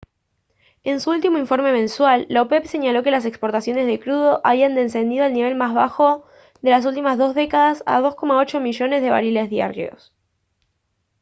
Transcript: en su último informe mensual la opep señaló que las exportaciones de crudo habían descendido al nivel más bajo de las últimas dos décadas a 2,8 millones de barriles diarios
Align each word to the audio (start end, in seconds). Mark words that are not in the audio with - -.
en 0.83 0.99
su 0.99 1.11
último 1.11 1.37
informe 1.37 1.71
mensual 1.71 2.25
la 2.27 2.41
opep 2.41 2.65
señaló 2.65 3.03
que 3.03 3.11
las 3.11 3.25
exportaciones 3.25 3.85
de 3.85 3.99
crudo 3.99 4.41
habían 4.43 4.73
descendido 4.73 5.23
al 5.25 5.33
nivel 5.35 5.53
más 5.53 5.75
bajo 5.75 6.25
de 6.63 6.71
las 6.71 6.87
últimas 6.87 7.19
dos 7.19 7.35
décadas 7.35 7.83
a 7.85 8.01
2,8 8.01 8.59
millones 8.61 9.03
de 9.03 9.09
barriles 9.11 9.47
diarios 9.51 10.11